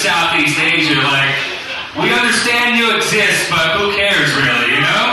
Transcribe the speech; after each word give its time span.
Southeast 0.00 0.58
Asia. 0.58 0.96
Like, 0.96 1.36
we 2.00 2.08
understand 2.08 2.80
you 2.80 2.96
exist, 2.96 3.50
but 3.50 3.76
who 3.76 3.92
cares 3.92 4.32
really, 4.32 4.72
you 4.72 4.80
know? 4.80 5.04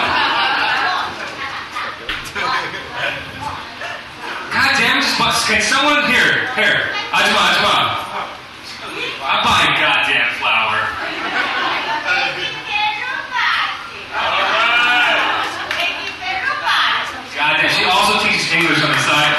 God 4.56 4.72
damn, 4.80 5.04
just. 5.04 5.44
Can 5.48 5.62
someone 5.62 6.08
here, 6.08 6.48
here, 6.56 6.88
Ajma, 7.12 7.44
Ajma. 7.52 7.76
I'm 9.28 9.44
buying 9.44 9.76
goddamn 9.76 10.32
flour. 10.40 10.80
Goddamn, 17.36 17.70
she 17.76 17.84
also 17.84 18.24
teaches 18.24 18.54
English 18.54 18.82
on 18.82 18.90
the 18.90 19.04
side. 19.04 19.37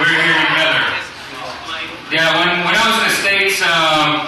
We're 0.00 0.08
here 0.08 0.32
together. 0.48 0.80
Yeah, 2.08 2.32
when, 2.40 2.64
when 2.64 2.72
I 2.72 2.84
was 2.88 2.96
in 2.96 3.04
the 3.04 3.16
States, 3.20 3.60
um, 3.60 4.24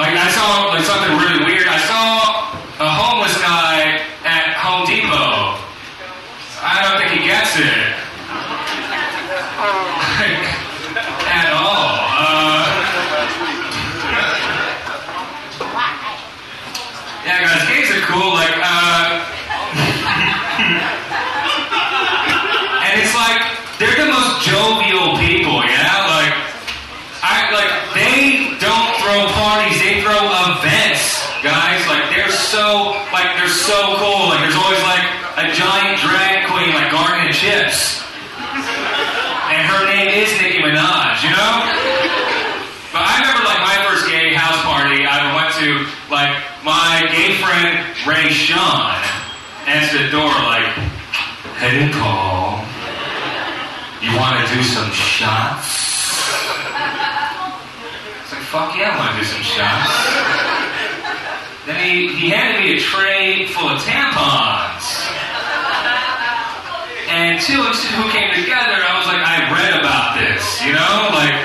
like 0.00 0.16
I 0.16 0.32
saw 0.32 0.72
like 0.72 0.80
something 0.88 1.12
really 1.20 1.44
weird. 1.44 1.68
I 1.68 1.76
saw 1.84 2.56
a 2.80 2.88
homeless 2.88 3.36
guy 3.36 4.00
at 4.24 4.56
Home 4.64 4.88
Depot. 4.88 5.60
I 6.64 6.80
don't 6.80 6.96
think 7.04 7.20
he 7.20 7.28
gets 7.28 7.52
it. 7.60 8.00
Like, 9.60 10.40
at 11.28 11.52
all. 11.52 11.92
Uh, 12.16 12.64
yeah, 17.28 17.44
guys, 17.44 17.68
gays 17.68 17.92
are 17.92 18.00
cool. 18.08 18.32
Like, 18.32 18.56
uh, 18.56 19.20
and 22.88 23.00
it's 23.00 23.14
like 23.14 23.52
they're 23.82 23.98
the 23.98 24.12
most 24.12 24.46
jovial 24.46 25.18
people. 25.18 25.58
Yeah, 25.66 26.06
like 26.06 26.34
I 27.18 27.50
like 27.50 27.72
they 27.98 28.54
don't 28.62 28.90
throw 29.02 29.26
parties; 29.34 29.78
they 29.82 30.02
throw 30.02 30.22
events, 30.54 31.18
guys. 31.42 31.82
Like 31.88 32.10
they're 32.14 32.30
so 32.52 32.92
like 33.16 33.32
they're 33.40 33.48
so 33.48 33.96
cool. 33.96 34.28
Like 34.28 34.44
there's 34.44 34.60
always 34.60 34.84
like 34.84 35.08
a 35.40 35.48
giant 35.56 36.04
drag 36.04 36.44
queen, 36.52 36.76
like 36.76 36.92
Garnet 36.92 37.32
Chips, 37.32 38.04
and 39.48 39.64
her 39.72 39.88
name 39.88 40.12
is 40.20 40.28
Nicki 40.36 40.60
Minaj. 40.60 41.24
You 41.24 41.32
know. 41.32 41.54
But 42.92 43.08
I 43.08 43.24
remember 43.24 43.48
like 43.48 43.62
my 43.64 43.76
first 43.88 44.04
gay 44.04 44.36
house 44.36 44.60
party. 44.68 45.00
I 45.00 45.32
went 45.32 45.56
to 45.64 45.88
like 46.12 46.36
my 46.60 47.08
gay 47.08 47.40
friend 47.40 47.80
Ray 48.04 48.28
Sean 48.28 49.00
answered 49.64 50.04
the 50.04 50.10
door 50.12 50.28
like, 50.44 50.68
"Hey, 51.56 51.88
Paul, 51.88 52.60
you 54.04 54.12
want 54.20 54.44
to 54.44 54.54
do 54.54 54.62
some 54.62 54.92
shots?" 54.92 55.88
It's 58.20 58.32
like, 58.36 58.44
"Fuck 58.52 58.76
yeah, 58.76 58.92
I 58.92 58.98
want 59.00 59.16
to 59.16 59.20
do 59.20 59.24
some 59.24 59.40
shots." 59.40 60.51
Then 61.66 61.78
he, 61.78 62.08
he 62.14 62.30
handed 62.30 62.58
me 62.58 62.74
a 62.74 62.80
tray 62.80 63.46
full 63.46 63.68
of 63.70 63.78
tampons. 63.82 64.82
And 67.12 67.38
two 67.38 67.60
two 67.60 68.02
came 68.10 68.32
together, 68.34 68.80
I 68.82 68.96
was 68.98 69.06
like, 69.06 69.20
I 69.20 69.46
read 69.52 69.78
about 69.78 70.16
this, 70.18 70.42
you 70.64 70.72
know? 70.72 71.12
Like, 71.12 71.36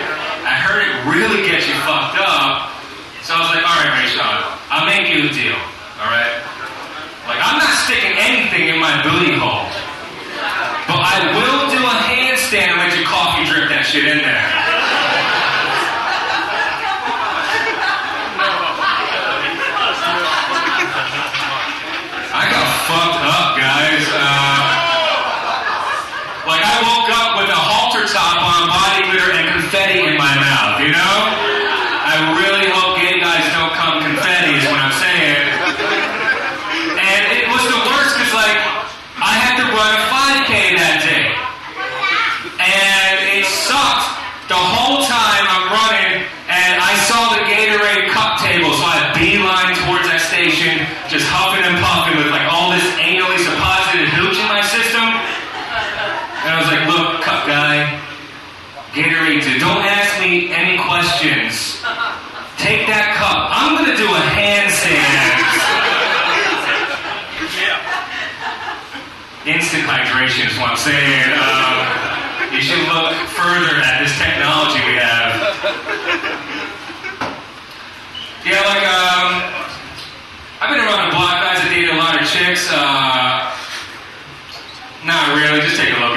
I 0.47 0.55
heard 0.63 0.87
it 0.87 0.95
really 1.05 1.43
gets 1.43 1.67
you 1.67 1.75
fucked 1.83 2.17
up. 2.17 2.71
So 3.21 3.35
I 3.35 3.43
was 3.43 3.49
like, 3.51 3.65
alright, 3.67 3.91
Ray 3.99 4.07
Sean, 4.07 4.41
I'll 4.71 4.87
make 4.87 5.11
you 5.11 5.27
a 5.27 5.33
deal, 5.35 5.59
alright? 5.99 6.39
Like, 7.27 7.43
I'm 7.43 7.59
not 7.59 7.75
sticking 7.83 8.15
anything 8.15 8.71
in 8.71 8.79
my 8.79 9.03
booty 9.03 9.35
hole. 9.35 9.67
But 10.87 11.03
I 11.03 11.35
will 11.35 11.67
do 11.67 11.83
a 11.83 11.95
handstand 12.07 12.71
and 12.71 12.79
let 12.79 12.95
your 12.95 13.03
coffee 13.03 13.43
drip 13.43 13.67
that 13.67 13.83
shit 13.83 14.07
in 14.07 14.23
there. 14.23 14.47
I 22.31 22.43
got 22.47 22.67
fucked 22.87 23.23
up, 23.27 23.59
guys. 23.59 24.07
Uh, 24.15 24.87
like 26.47 26.63
I 26.63 26.79
woke 26.79 27.11
up 27.11 27.29
with 27.43 27.51
a 27.51 27.59
halter 27.59 28.07
top 28.07 28.39
on, 28.39 28.71
body 28.71 29.11
glitter, 29.11 29.35
and 29.35 29.59
confetti 29.59 30.07
in 30.07 30.15
my 30.15 30.31
mouth. 30.39 30.79
You 30.79 30.95
know? 30.95 31.17
I 32.07 32.31
really 32.39 32.71
hope 32.71 32.95
gay 33.03 33.19
guys 33.19 33.43
don't 33.51 33.75
come 33.75 33.99
confetti. 33.99 34.55
Is 34.55 34.63
what 34.71 34.79
I'm 34.79 34.95
saying. 34.95 35.43
And 36.95 37.23
it 37.35 37.51
was 37.51 37.63
the 37.67 37.81
worst 37.91 38.15
because 38.15 38.31
like 38.31 38.55
I 39.17 39.33
had 39.33 39.57
to 39.59 39.65
run 39.73 39.91
a 39.97 40.03
5K 40.07 40.77
that 40.77 41.01
day, 41.01 41.25
and 42.61 43.17
it 43.33 43.49
sucked 43.49 44.07
the 44.45 44.55
whole 44.55 45.01
time 45.03 45.43
I'm 45.51 45.67
running. 45.73 46.21
And 46.47 46.79
I 46.79 46.95
saw 47.11 47.35
the 47.35 47.43
Gatorade 47.43 48.07
cup 48.15 48.39
table, 48.39 48.71
so 48.71 48.87
I 48.87 49.11
beeline 49.17 49.75
towards 49.83 50.07
that 50.07 50.23
station, 50.23 50.79
just 51.11 51.27
huffing 51.27 51.65
and 51.65 51.75
puffing 51.83 52.15
with 52.15 52.31
like 52.31 52.47
all 52.47 52.71
this 52.71 52.87
anally 53.03 53.35
supposited 53.43 54.07
hooch 54.15 54.39
in 54.39 54.47
my 54.47 54.63
system. 54.63 55.03
And 55.03 56.49
I 56.55 56.57
was 56.63 56.69
like, 56.71 56.87
look, 56.87 57.19
cup 57.27 57.43
guy, 57.49 57.99
Gatorade, 58.95 59.43
dude, 59.43 59.59
don't 59.59 59.83
ask 59.83 60.23
me 60.23 60.53
Take 62.57 62.85
that 62.85 63.15
cup. 63.17 63.49
I'm 63.49 63.73
gonna 63.73 63.97
do 63.97 64.05
a 64.05 64.23
handstand. 64.37 65.37
Instant 69.47 69.87
hydration 69.87 70.51
is 70.51 70.57
what 70.59 70.75
I'm 70.75 70.81
saying. 70.81 71.31
Um, 71.39 72.53
you 72.53 72.59
should 72.59 72.83
look 72.91 73.15
further 73.31 73.79
at 73.79 74.03
this 74.03 74.11
technology 74.19 74.83
we 74.83 74.99
have. 74.99 75.31
Yeah, 78.43 78.61
like, 78.67 78.83
um, 78.83 79.47
I've 80.59 80.69
been 80.69 80.83
around 80.83 81.09
the 81.09 81.15
block, 81.15 81.39
guys. 81.39 81.63
I 81.63 81.69
dated 81.69 81.95
a 81.95 81.97
lot 81.97 82.19
of 82.19 82.27
chicks. 82.27 82.67
Uh, 82.69 83.55
not 85.05 85.35
really. 85.35 85.61
Just 85.61 85.77
take 85.79 85.95
a 85.95 85.99
look 85.99 86.16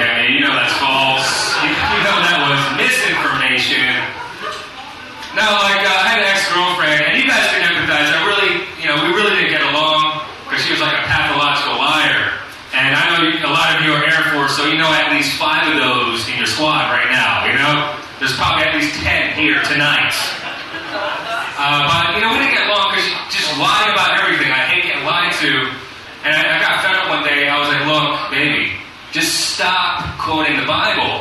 Bible. 30.71 31.19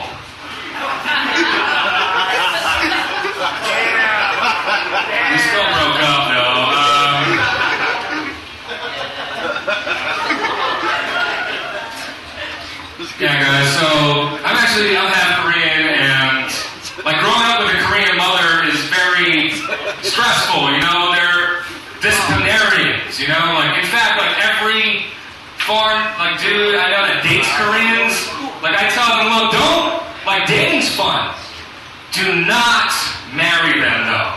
We 5.27 5.39
still 5.43 5.67
broke 5.75 5.99
up, 6.07 6.23
though. 6.31 6.71
Um, 6.71 7.27
yeah, 13.19 13.43
guys. 13.43 13.67
So 13.75 13.87
I'm 14.47 14.55
actually 14.55 14.95
I'm 14.97 15.11
half 15.11 15.43
Korean, 15.43 15.83
and 15.99 16.47
like 17.03 17.19
growing 17.19 17.43
up 17.51 17.59
with 17.67 17.75
a 17.75 17.83
Korean 17.91 18.15
mother 18.23 18.71
is 18.71 18.79
very 18.87 19.51
stressful. 20.07 20.71
You 20.71 20.79
know, 20.79 21.11
they're 21.11 21.67
disciplinarians. 21.99 23.19
You 23.19 23.27
know, 23.27 23.59
like 23.59 23.83
in 23.83 23.87
fact, 23.91 24.15
like 24.15 24.39
every 24.47 25.11
foreign 25.67 26.01
like 26.17 26.41
dude 26.41 26.75
I 26.75 26.89
know 26.89 27.05
that 27.05 27.21
dates 27.21 27.51
Korean 27.53 28.00
dating's 30.51 30.91
fun. 30.99 31.31
Do 32.11 32.43
not 32.43 32.91
marry 33.31 33.79
them 33.79 34.01
though. 34.11 34.35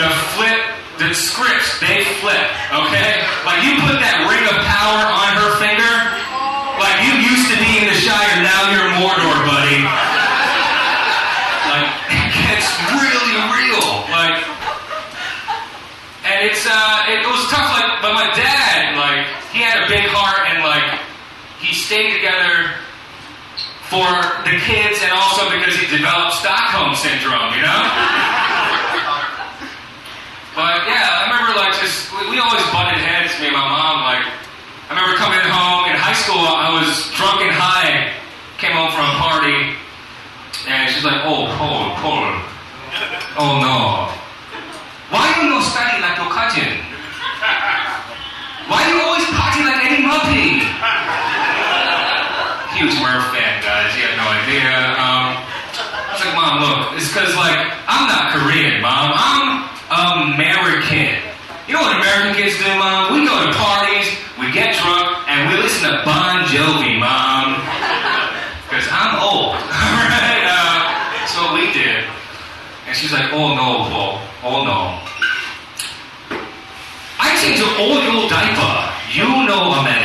The 0.00 0.10
flip, 0.32 0.60
the 0.96 1.12
scripts, 1.12 1.78
they 1.84 2.02
flip, 2.24 2.48
okay? 2.72 3.20
Like 3.44 3.60
you 3.60 3.76
put 3.84 4.00
that 4.00 4.24
ring 4.24 4.40
of 4.48 4.56
power 4.64 5.04
on 5.04 5.32
her 5.36 5.52
finger, 5.60 5.92
like 6.80 6.96
you 7.04 7.12
used 7.28 7.52
to 7.52 7.56
be 7.60 7.84
in 7.84 7.92
the 7.92 7.98
Shire, 8.00 8.40
now 8.40 8.72
you're 8.72 8.88
Mordor, 8.96 9.36
buddy. 9.44 9.84
Like 11.68 11.88
it 12.16 12.28
gets 12.32 12.66
really 12.88 13.36
real. 13.52 13.84
Like 14.08 14.40
and 16.24 16.48
it's 16.48 16.64
uh 16.64 17.12
it 17.12 17.20
was 17.28 17.44
tough 17.52 17.68
like 17.76 18.00
but 18.00 18.16
my 18.16 18.32
dad, 18.32 18.96
like, 18.96 19.28
he 19.52 19.60
had 19.60 19.84
a 19.84 19.88
big 19.88 20.08
heart 20.08 20.48
and 20.48 20.64
like 20.64 21.00
he 21.60 21.74
stayed 21.74 22.16
together 22.16 22.80
for 23.94 24.42
the 24.42 24.58
kids 24.58 24.98
and 25.06 25.14
also 25.14 25.46
because 25.54 25.78
he 25.78 25.86
developed 25.86 26.34
Stockholm 26.42 26.98
syndrome, 26.98 27.54
you 27.54 27.62
know? 27.62 27.82
But 30.58 30.82
yeah, 30.90 31.22
I 31.22 31.30
remember 31.30 31.54
like 31.54 31.78
just 31.78 32.10
we, 32.10 32.34
we 32.34 32.36
always 32.42 32.62
butted 32.74 32.98
heads, 32.98 33.38
me 33.38 33.50
and 33.50 33.54
my 33.54 33.66
mom. 33.66 34.02
Like 34.02 34.26
I 34.86 34.94
remember 34.94 35.14
coming 35.18 35.42
home 35.46 35.90
in 35.90 35.94
high 35.98 36.14
school, 36.14 36.42
I 36.42 36.74
was 36.74 37.10
drunk 37.14 37.42
and 37.42 37.54
high, 37.54 38.14
came 38.58 38.74
home 38.74 38.90
from 38.94 39.02
a 39.02 39.16
party, 39.18 39.74
and 40.70 40.90
she's 40.94 41.02
like, 41.02 41.26
"Oh, 41.26 41.50
Paul, 41.58 41.98
Paul, 41.98 42.38
oh 43.34 43.58
no, 43.62 44.10
why 45.10 45.26
you 45.42 45.50
no 45.50 45.58
study 45.58 45.98
like 46.02 46.18
your 46.22 46.30
cousin? 46.30 46.70
Why 48.70 48.86
you 48.86 49.02
always 49.02 49.26
party 49.34 49.62
like 49.66 49.78
Eddie 49.86 50.06
Murphy?" 50.06 51.42
Huge 52.84 53.00
Murph 53.00 53.32
fan, 53.32 53.64
guys. 53.64 53.96
You 53.96 54.04
have 54.04 54.20
no 54.20 54.28
idea. 54.28 54.68
Um, 55.00 55.40
I 55.40 56.12
was 56.12 56.20
like, 56.20 56.36
Mom, 56.36 56.60
look, 56.60 57.00
it's 57.00 57.08
because 57.08 57.32
like 57.32 57.56
I'm 57.88 58.04
not 58.12 58.36
Korean, 58.36 58.84
Mom. 58.84 59.16
I'm 59.88 60.36
American. 60.36 61.16
You 61.64 61.72
know 61.72 61.80
what 61.80 61.96
American 61.96 62.36
kids 62.36 62.60
do, 62.60 62.68
Mom? 62.76 63.16
We 63.16 63.24
go 63.24 63.32
to 63.40 63.56
parties, 63.56 64.12
we 64.36 64.52
get 64.52 64.76
drunk, 64.76 65.16
and 65.32 65.48
we 65.48 65.64
listen 65.64 65.96
to 65.96 66.04
Bon 66.04 66.44
Jovi, 66.52 67.00
Mom. 67.00 67.56
Because 68.68 68.84
I'm 68.92 69.16
old, 69.16 69.56
alright? 69.64 70.44
Uh, 70.44 71.08
that's 71.16 71.32
what 71.40 71.56
we 71.56 71.72
did. 71.72 72.04
And 72.84 72.92
she's 72.92 73.16
like, 73.16 73.32
oh 73.32 73.56
no, 73.56 73.88
Paul. 73.88 74.20
Oh 74.44 74.60
no. 74.68 75.00
I 77.16 77.32
change 77.40 77.64
an 77.64 77.72
old 77.80 78.04
your 78.04 78.28
diaper. 78.28 78.76
You 79.08 79.48
know 79.48 79.72
American. 79.80 80.03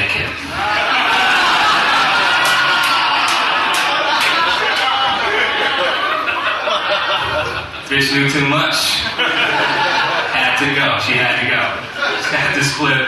Bitch 8.09 8.15
knew 8.15 8.29
too 8.29 8.49
much. 8.49 9.01
had 10.33 10.57
to 10.57 10.65
go. 10.73 10.97
She 11.05 11.13
had 11.13 11.41
to 11.41 11.45
go. 11.45 11.61
She 12.25 12.35
had 12.35 12.55
to 12.55 12.63
split. 12.63 13.05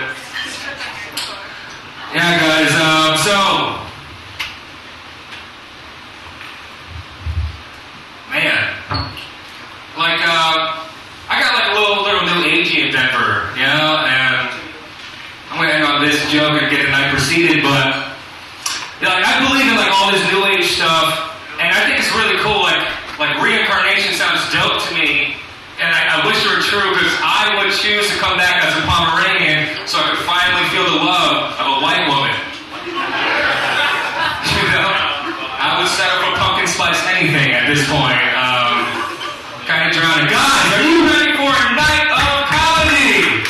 Yeah, 2.13 2.38
guys. 2.38 2.70
Um, 2.77 3.17
so, 3.17 3.34
man, 8.29 8.77
like, 9.98 10.22
uh, 10.22 10.86
I 11.29 11.41
got 11.41 11.53
like 11.55 11.72
a 11.72 11.79
little 11.79 12.03
little 12.03 12.22
new 12.22 12.46
agey 12.46 12.86
in 12.86 12.91
Denver, 12.91 13.50
you 13.55 13.65
know, 13.65 14.05
and 14.05 14.53
I'm 15.50 15.58
gonna 15.58 15.72
end 15.72 15.84
on 15.84 16.05
this 16.05 16.29
joke 16.29 16.62
and 16.62 16.70
get 16.70 16.86
the 16.86 16.91
night 16.91 17.12
proceeded, 17.12 17.63
but 17.63 18.13
you 19.00 19.08
know, 19.08 19.15
like, 19.15 19.25
I 19.25 19.50
believe 19.50 19.65
in 19.65 19.77
like 19.77 19.91
all 19.93 20.12
this 20.12 20.22
new 20.31 20.46
age 20.46 20.75
stuff, 20.75 21.34
and 21.60 21.74
I 21.74 21.86
think 21.88 21.98
it's 21.98 22.13
really 22.13 22.38
cool. 22.43 22.62
Like, 22.62 22.86
like 23.22 23.39
reincarnation 23.39 24.15
sounds 24.15 24.41
dope 24.51 24.81
to 24.89 24.96
me, 24.96 25.38
and 25.79 25.93
I, 25.93 26.17
I 26.17 26.25
wish 26.25 26.41
it 26.43 26.50
were 26.50 26.61
true 26.72 26.96
because 26.96 27.12
I 27.20 27.51
would 27.60 27.75
choose 27.75 28.08
to 28.08 28.16
come 28.24 28.40
back 28.40 28.63
as 28.63 28.72
a 28.80 28.84
Pomeranian 28.88 29.68
so 29.92 30.00
I 30.00 30.16
could 30.16 30.24
finally 30.24 30.63
feel 30.72 30.88
the 30.88 31.04
love 31.04 31.51
of 31.60 31.68
a 31.68 31.78
white 31.84 32.08
woman. 32.08 32.32
you 34.56 34.63
know, 34.72 34.88
I 35.60 35.75
would 35.75 35.92
settle 35.92 36.24
for 36.24 36.32
pumpkin 36.40 36.72
spice 36.72 36.96
anything 37.12 37.51
at 37.51 37.68
this 37.68 37.84
point. 37.92 38.24
Um, 38.40 38.88
kind 39.68 39.84
of 39.84 39.92
drowning. 39.92 40.32
Guys, 40.32 40.68
are 40.80 40.88
you 40.88 41.12
ready 41.12 41.36
for 41.36 41.51
a 41.51 41.68
night 41.75 42.08
of 42.08 42.48
comedy? 42.48 43.44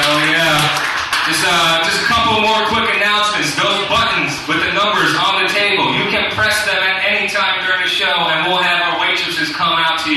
Hell 0.00 0.16
yeah. 0.32 0.88
Just, 1.28 1.44
uh, 1.44 1.84
just 1.84 2.00
a 2.02 2.06
couple 2.08 2.40
more 2.40 2.64
quick 2.72 2.88
announcements. 2.96 3.54
Those 3.54 3.86
buttons 3.86 4.32
with 4.48 4.58
the 4.64 4.72
numbers 4.74 5.14
on 5.14 5.44
the 5.44 5.48
table, 5.52 5.94
you 5.94 6.08
can 6.10 6.32
press 6.32 6.64
them 6.66 6.82
at 6.82 7.04
any 7.06 7.28
time 7.28 7.62
during 7.62 7.82
the 7.82 7.88
show, 7.88 8.10
and 8.10 8.50
we'll 8.50 8.58
have 8.58 8.82
our 8.82 8.98
waitresses 8.98 9.54
come 9.54 9.78
out 9.78 10.00
to 10.02 10.10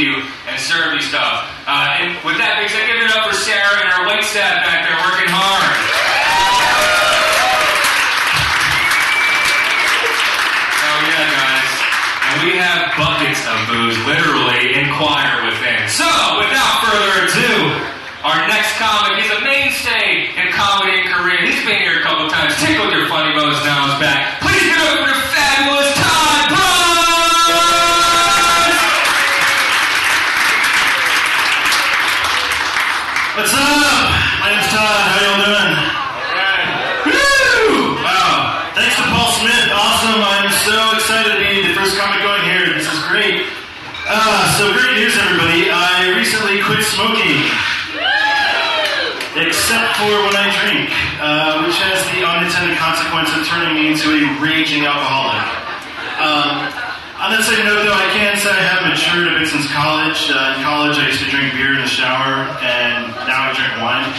and 0.73 1.01
stuff. 1.01 1.45
Uh, 1.69 2.01
and 2.01 2.09
with 2.25 2.37
that 2.41 2.57
being 2.57 2.69
said, 2.69 2.85
give 2.89 2.97
it 2.97 3.09
up 3.13 3.29
for 3.29 3.35
Sarah 3.37 3.77
and 3.81 3.89
our 3.93 4.03
wait 4.09 4.25
staff 4.25 4.61
back 4.65 4.85
there 4.85 4.97
working 5.05 5.29
hard. 5.29 5.73
Hell 10.81 11.01
yeah, 11.09 11.25
guys. 11.29 11.71
And 12.29 12.37
we 12.45 12.51
have 12.57 12.81
buckets 12.97 13.41
of 13.45 13.57
booze, 13.69 13.99
literally, 14.09 14.73
in 14.77 14.89
inquire 14.93 15.45
within. 15.45 15.81
So, 15.89 16.09
without 16.41 16.73
further 16.85 17.29
ado, 17.29 17.53
our 18.21 18.45
next 18.45 18.77
comic, 18.77 19.25
is 19.25 19.29
a 19.33 19.41
mainstay 19.41 20.29
in 20.37 20.53
comedy 20.53 21.01
in 21.01 21.05
Korea. 21.09 21.41
He's 21.49 21.65
been 21.65 21.81
here 21.81 21.99
a 21.99 22.03
couple 22.05 22.29
times. 22.29 22.53
Tickle 22.61 22.93
your 22.93 23.09
funny 23.09 23.33
bones 23.33 23.57
now 23.65 23.89
is 23.89 23.97
back. 23.97 24.41
Please 24.41 24.52
for 50.03 50.19
when 50.27 50.35
I 50.35 50.51
drink, 50.51 50.91
uh, 51.23 51.63
which 51.63 51.79
has 51.79 52.03
the 52.11 52.27
unintended 52.27 52.75
consequence 52.75 53.31
of 53.31 53.47
turning 53.47 53.71
me 53.79 53.95
into 53.95 54.11
a 54.11 54.21
raging 54.43 54.83
alcoholic. 54.83 55.39
Um, 56.19 56.67
on 57.23 57.31
that 57.31 57.47
same 57.47 57.63
note, 57.63 57.87
though, 57.87 57.95
I 57.95 58.11
can 58.11 58.35
say 58.35 58.51
I 58.51 58.67
have 58.67 58.83
matured 58.83 59.31
a 59.31 59.39
bit 59.39 59.47
since 59.47 59.63
college. 59.71 60.27
Uh, 60.27 60.59
in 60.59 60.67
college, 60.67 60.99
I 60.99 61.07
used 61.07 61.23
to 61.23 61.29
drink 61.31 61.55
beer 61.55 61.79
in 61.79 61.79
the 61.79 61.87
shower, 61.87 62.51
and 62.59 63.15
now 63.23 63.47
I 63.47 63.55
drink 63.55 63.79
wine. 63.79 64.11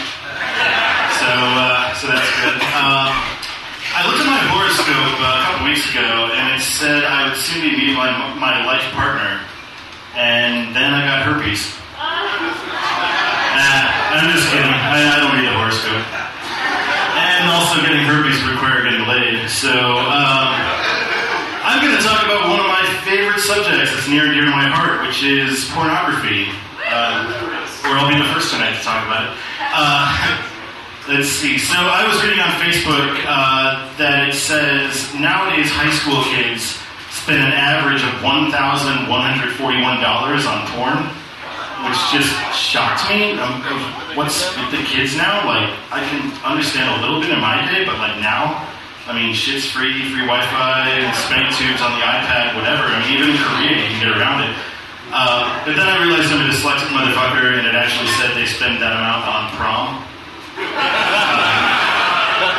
So, 1.21 1.29
uh, 1.29 1.93
so 2.01 2.03
that's 2.09 2.31
good. 2.41 2.57
Um, 2.81 3.13
I 3.93 4.09
looked 4.09 4.25
at 4.25 4.29
my 4.29 4.41
horoscope 4.49 5.21
uh, 5.21 5.37
a 5.37 5.41
couple 5.53 5.69
weeks 5.69 5.85
ago, 5.93 6.33
and 6.33 6.57
it 6.57 6.65
said 6.65 7.05
I 7.05 7.29
would 7.29 7.37
soon 7.37 7.61
be 7.61 7.77
meeting 7.77 7.93
my, 7.93 8.09
my 8.41 8.65
life 8.65 8.89
partner, 8.97 9.37
and 10.17 10.73
then 10.73 10.97
I 10.97 11.05
got 11.05 11.29
herpes. 11.29 11.77
I'm 14.15 14.31
just 14.31 14.47
kidding. 14.47 14.65
I, 14.65 15.11
I 15.11 15.19
don't 15.19 15.44
And 17.15 17.49
also 17.49 17.81
getting 17.81 18.05
herpes 18.05 18.41
require 18.43 18.83
getting 18.83 19.07
laid. 19.07 19.49
So, 19.49 19.71
um, 19.71 20.53
I'm 21.65 21.81
going 21.81 21.97
to 21.97 22.03
talk 22.03 22.23
about 22.25 22.49
one 22.49 22.59
of 22.59 22.69
my 22.69 22.85
favorite 23.03 23.41
subjects 23.41 23.89
that's 23.91 24.07
near 24.07 24.25
and 24.25 24.33
dear 24.33 24.45
to 24.45 24.51
my 24.51 24.69
heart, 24.69 25.01
which 25.07 25.23
is 25.23 25.65
pornography. 25.73 26.45
Uh, 26.85 27.25
or 27.89 27.97
I'll 27.97 28.09
be 28.09 28.21
the 28.21 28.29
first 28.29 28.53
tonight 28.53 28.77
to 28.77 28.83
talk 28.85 29.01
about 29.05 29.33
it. 29.33 29.37
Uh, 29.73 30.05
let's 31.09 31.29
see. 31.29 31.57
So 31.57 31.73
I 31.73 32.05
was 32.05 32.21
reading 32.21 32.39
on 32.39 32.53
Facebook 32.61 33.17
uh, 33.25 33.89
that 33.97 34.29
it 34.29 34.37
says 34.37 35.09
nowadays 35.17 35.73
high 35.73 35.89
school 35.89 36.21
kids 36.29 36.77
spend 37.09 37.41
an 37.41 37.53
average 37.57 38.05
of 38.05 38.13
$1,141 38.21 39.09
on 39.09 40.59
porn, 40.69 41.09
which 41.83 41.99
just 42.13 42.31
shocked 42.55 43.09
me. 43.11 43.35
Um, 43.35 43.59
what's 44.15 44.47
with 44.55 44.71
the 44.71 44.83
kids 44.87 45.17
now? 45.17 45.43
Like, 45.43 45.67
I 45.91 45.99
can 46.07 46.31
understand 46.47 46.87
a 46.95 47.01
little 47.03 47.19
bit 47.19 47.31
in 47.31 47.41
my 47.41 47.59
day, 47.67 47.83
but 47.83 47.99
like 47.99 48.15
now, 48.23 48.63
I 49.05 49.13
mean, 49.13 49.35
shit's 49.35 49.69
free, 49.69 50.09
free 50.09 50.25
Wi-Fi, 50.25 51.11
spank 51.13 51.51
tubes 51.53 51.81
on 51.83 51.93
the 51.93 52.01
iPad, 52.01 52.55
whatever. 52.57 52.89
I 52.89 53.03
mean, 53.03 53.19
even 53.19 53.35
in 53.35 53.37
Korea, 53.37 53.75
you 53.75 53.85
can 53.91 53.99
get 54.01 54.11
around 54.17 54.41
it. 54.47 54.53
Uh, 55.13 55.45
but 55.61 55.77
then 55.77 55.85
I 55.85 56.01
realized 56.01 56.33
I'm 56.33 56.41
a 56.41 56.49
dyslexic 56.49 56.89
motherfucker, 56.89 57.59
and 57.59 57.67
it 57.69 57.75
actually 57.77 58.09
said 58.17 58.33
they 58.33 58.49
spend 58.49 58.81
that 58.81 58.97
amount 58.97 59.29
on 59.29 59.43
prom. 59.53 60.01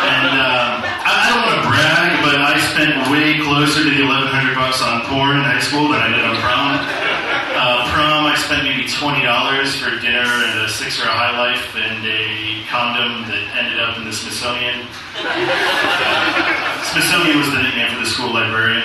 And 0.06 0.38
uh, 0.38 0.86
I, 1.02 1.10
I 1.10 1.24
don't 1.34 1.42
want 1.50 1.56
to 1.58 1.64
brag, 1.66 2.22
but 2.22 2.38
I 2.38 2.54
spent 2.62 2.94
way 3.10 3.42
closer 3.42 3.82
to 3.82 3.90
the 3.90 4.06
1100 4.06 4.54
bucks 4.54 4.78
on 4.80 5.02
porn 5.10 5.42
in 5.42 5.44
high 5.44 5.58
school 5.58 5.90
than 5.90 5.98
I 5.98 6.14
did 6.14 6.22
on 6.22 6.38
prom. 6.38 7.05
Uh, 8.36 8.38
I 8.38 8.42
spent 8.44 8.64
maybe 8.64 8.84
$20 8.84 9.16
for 9.80 9.96
dinner 10.00 10.20
and 10.20 10.60
a 10.60 10.68
sixer 10.68 11.08
of 11.08 11.16
High 11.16 11.32
Life 11.40 11.72
and 11.72 12.04
a 12.04 12.68
condom 12.68 13.24
that 13.32 13.40
ended 13.56 13.80
up 13.80 13.96
in 13.96 14.04
the 14.04 14.12
Smithsonian. 14.12 14.84
Smithsonian 16.92 17.40
was 17.40 17.48
the 17.48 17.64
nickname 17.64 17.88
for 17.96 18.00
the 18.04 18.08
school 18.08 18.36
librarian. 18.36 18.84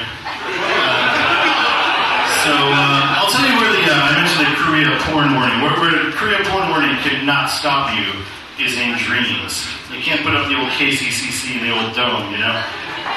So 2.47 2.53
uh, 2.55 3.19
I'll 3.19 3.27
tell 3.27 3.43
you 3.43 3.55
where 3.59 3.75
the 3.75 3.91
uh, 3.91 4.07
I 4.07 4.23
mentioned 4.23 4.47
the 4.47 4.55
Korea 4.55 4.91
porn 5.11 5.35
warning. 5.35 5.59
Where, 5.59 5.75
where 5.83 5.99
Korea 6.15 6.39
porn 6.47 6.71
warning 6.71 6.95
could 7.03 7.27
not 7.27 7.51
stop 7.51 7.91
you 7.91 8.23
is 8.55 8.79
in 8.79 8.95
dreams. 9.03 9.67
You 9.91 9.99
can't 9.99 10.23
put 10.23 10.31
up 10.31 10.47
the 10.47 10.55
old 10.55 10.71
KCCC 10.79 11.59
in 11.59 11.67
the 11.67 11.73
old 11.75 11.91
dome, 11.91 12.31
you 12.31 12.39
know. 12.39 12.55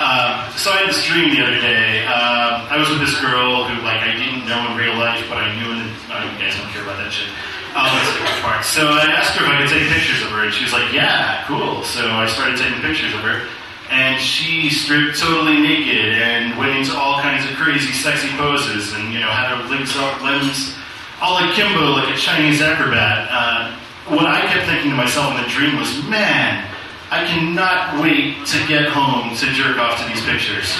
Uh, 0.00 0.50
so 0.56 0.70
I 0.70 0.84
had 0.84 0.88
this 0.88 1.04
dream 1.06 1.34
the 1.34 1.42
other 1.42 1.60
day. 1.60 2.06
Uh, 2.06 2.66
I 2.70 2.76
was 2.78 2.88
with 2.90 3.00
this 3.00 3.18
girl 3.20 3.64
who, 3.68 3.82
like, 3.82 4.02
I 4.02 4.12
didn't 4.12 4.46
know 4.46 4.58
in 4.70 4.76
real 4.76 4.96
life, 4.96 5.24
but 5.28 5.38
I 5.38 5.54
knew 5.54 5.70
in. 5.72 5.90
Oh, 6.10 6.22
you 6.22 6.38
guys 6.38 6.56
don't 6.56 6.70
care 6.70 6.82
about 6.82 6.98
that 6.98 7.12
shit. 7.12 7.30
Part. 7.74 8.64
So 8.64 8.86
I 8.86 9.10
asked 9.10 9.34
her 9.34 9.44
if 9.44 9.50
I 9.50 9.58
could 9.58 9.70
take 9.70 9.90
pictures 9.90 10.22
of 10.22 10.30
her, 10.30 10.44
and 10.44 10.54
she 10.54 10.62
was 10.62 10.72
like, 10.72 10.92
"Yeah, 10.92 11.42
cool." 11.48 11.82
So 11.82 12.06
I 12.06 12.26
started 12.26 12.56
taking 12.56 12.80
pictures 12.80 13.12
of 13.14 13.20
her 13.20 13.48
and 13.90 14.20
she 14.20 14.70
stripped 14.70 15.18
totally 15.18 15.60
naked 15.60 16.14
and 16.14 16.56
went 16.56 16.76
into 16.76 16.96
all 16.96 17.20
kinds 17.20 17.48
of 17.48 17.56
crazy, 17.56 17.92
sexy 17.92 18.28
poses, 18.36 18.94
and 18.94 19.12
you 19.12 19.20
know 19.20 19.26
had 19.26 19.56
her 19.56 19.68
limbs, 19.68 19.94
limbs 20.22 20.78
all 21.20 21.38
akimbo 21.38 21.92
like 21.92 22.14
a 22.14 22.18
Chinese 22.18 22.60
acrobat. 22.60 23.28
Uh, 23.30 23.76
what 24.08 24.26
I 24.26 24.40
kept 24.42 24.66
thinking 24.66 24.90
to 24.90 24.96
myself 24.96 25.34
in 25.36 25.42
the 25.42 25.48
dream 25.48 25.78
was, 25.78 26.02
man, 26.04 26.68
I 27.10 27.24
cannot 27.26 28.00
wait 28.02 28.46
to 28.46 28.58
get 28.66 28.88
home 28.88 29.36
to 29.36 29.46
jerk 29.52 29.78
off 29.78 30.00
to 30.00 30.04
these 30.08 30.24
pictures. 30.24 30.72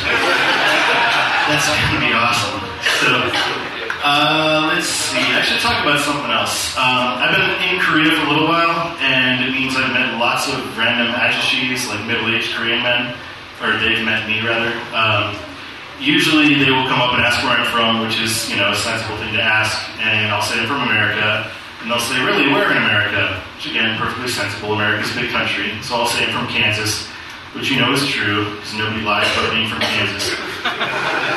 That's 1.49 1.69
gonna 1.69 2.01
be 2.01 2.13
awesome. 2.13 2.61
So. 3.01 3.65
Uh, 4.05 4.69
let's 4.69 4.85
see. 4.87 5.17
I 5.17 5.41
should 5.41 5.61
talk 5.65 5.81
about 5.81 5.97
something 6.05 6.29
else. 6.29 6.77
Um, 6.77 7.25
I've 7.25 7.33
been 7.33 7.57
in 7.65 7.81
Korea 7.81 8.13
for 8.13 8.29
a 8.29 8.31
little 8.37 8.49
while, 8.49 8.93
and 9.01 9.41
it 9.41 9.51
means 9.57 9.77
I've 9.81 9.97
met 9.97 10.21
lots 10.21 10.45
of 10.45 10.61
random 10.77 11.09
ajishis, 11.17 11.89
like 11.89 12.05
middle-aged 12.05 12.53
Korean 12.53 12.85
men, 12.85 13.17
or 13.65 13.81
they've 13.81 14.05
met 14.05 14.29
me 14.29 14.45
rather. 14.45 14.77
Um, 14.93 15.33
usually, 15.97 16.53
they 16.61 16.69
will 16.69 16.85
come 16.85 17.01
up 17.01 17.17
and 17.17 17.25
ask 17.25 17.41
where 17.49 17.57
I'm 17.57 17.65
from, 17.73 18.05
which 18.05 18.21
is 18.21 18.45
you 18.53 18.61
know 18.61 18.73
a 18.73 18.77
sensible 18.77 19.17
thing 19.17 19.33
to 19.33 19.43
ask, 19.43 19.73
and 20.05 20.29
I'll 20.29 20.45
say 20.45 20.61
I'm 20.61 20.69
from 20.69 20.85
America, 20.85 21.49
and 21.85 21.93
they'll 21.93 22.01
say, 22.01 22.17
"Really, 22.25 22.49
where 22.49 22.71
in 22.73 22.79
America?" 22.81 23.45
Which 23.57 23.69
again, 23.69 23.99
perfectly 24.01 24.29
sensible. 24.29 24.73
America's 24.73 25.13
a 25.13 25.21
big 25.21 25.31
country, 25.31 25.77
so 25.83 26.01
I'll 26.01 26.09
say 26.09 26.25
I'm 26.25 26.33
from 26.33 26.49
Kansas, 26.49 27.07
which 27.53 27.71
you 27.71 27.77
know 27.79 27.93
is 27.93 28.09
true 28.09 28.57
because 28.57 28.73
nobody 28.73 29.05
lies 29.05 29.29
about 29.37 29.53
being 29.53 29.69
from 29.69 29.81
Kansas. 29.85 30.33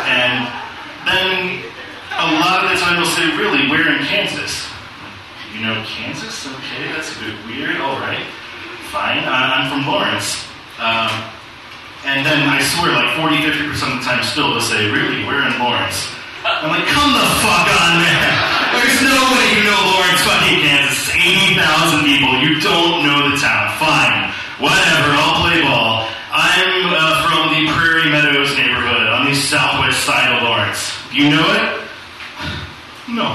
And 0.08 0.48
then 1.04 1.64
a 2.16 2.28
lot 2.40 2.64
of 2.64 2.72
the 2.72 2.78
time 2.80 2.96
they'll 2.96 3.12
say, 3.12 3.28
really, 3.36 3.68
where 3.68 3.92
in 3.92 4.00
Kansas? 4.08 4.72
You 5.54 5.68
know 5.68 5.84
Kansas? 5.86 6.48
Okay, 6.48 6.96
that's 6.96 7.12
a 7.16 7.20
bit 7.20 7.36
weird. 7.46 7.78
All 7.84 8.00
right, 8.00 8.26
fine. 8.90 9.24
I'm 9.28 9.70
from 9.70 9.86
Lawrence. 9.86 10.48
Um, 10.80 11.12
and 12.06 12.26
then 12.26 12.48
I 12.48 12.62
swear, 12.64 12.94
like 12.96 13.20
40, 13.20 13.36
50% 13.36 13.68
of 13.92 14.00
the 14.00 14.06
time 14.06 14.24
still, 14.24 14.52
they'll 14.52 14.62
say, 14.62 14.90
really, 14.90 15.26
where 15.26 15.44
in 15.44 15.60
Lawrence? 15.60 16.08
I'm 16.46 16.70
like, 16.70 16.88
come 16.88 17.12
the 17.12 17.28
fuck 17.44 17.68
on, 17.68 18.00
man. 18.00 18.57
There's 18.76 19.00
no 19.04 19.16
way 19.36 19.46
you 19.56 19.64
know 19.64 19.80
Lawrence 19.96 20.22
fucking 20.28 20.60
Kansas. 20.60 21.08
80,000 21.14 22.04
people. 22.04 22.34
You 22.44 22.60
don't 22.60 23.04
know 23.04 23.30
the 23.30 23.38
town. 23.38 23.72
Fine. 23.80 24.32
Whatever. 24.60 25.10
I'll 25.16 25.42
play 25.44 25.62
ball. 25.64 26.08
I'm 26.32 26.94
uh, 26.94 27.24
from 27.26 27.54
the 27.56 27.68
Prairie 27.72 28.10
Meadows 28.12 28.56
neighborhood 28.58 29.08
on 29.08 29.26
the 29.26 29.34
southwest 29.36 30.04
side 30.06 30.36
of 30.36 30.44
Lawrence. 30.44 30.94
You 31.12 31.30
know 31.32 31.46
it? 31.56 31.82
No. 33.10 33.26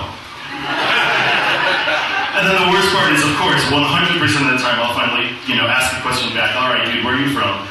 and 2.37 2.43
then 2.47 2.55
the 2.63 2.69
worst 2.71 2.93
part 2.95 3.11
is, 3.13 3.25
of 3.25 3.35
course, 3.41 3.63
100% 3.73 3.75
of 3.75 3.81
the 4.55 4.61
time 4.63 4.79
I'll 4.79 4.95
finally, 4.95 5.35
you 5.49 5.57
know, 5.57 5.67
ask 5.67 5.91
the 5.97 6.03
question 6.03 6.33
back, 6.37 6.55
all 6.57 6.69
right, 6.69 6.85
dude, 6.87 7.03
where 7.05 7.15
are 7.15 7.21
you 7.21 7.31
from? 7.33 7.67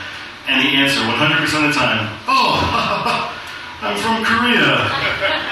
And 0.50 0.60
the 0.60 0.70
answer, 0.76 1.00
100% 1.00 1.46
of 1.46 1.52
the 1.70 1.74
time, 1.78 2.10
oh, 2.28 2.58
I'm 3.82 3.96
from 3.98 4.24
Korea. 4.26 5.50